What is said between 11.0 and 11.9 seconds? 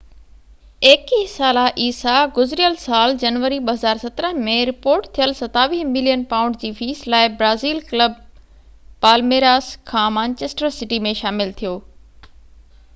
۾ شامل ٿيو